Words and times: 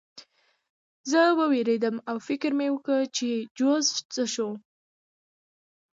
زه 1.11 1.21
ووېرېدم 1.39 1.95
او 2.09 2.15
فکر 2.27 2.51
مې 2.57 2.67
وکړ 2.71 3.01
چې 3.17 3.27
جوزف 3.57 3.97
څه 4.13 4.23
شو 4.33 4.49